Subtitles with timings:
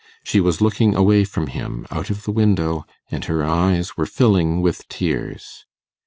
[0.23, 4.87] She was looking away from him, out of the window, and hereyes were filling with
[4.87, 5.67] tears.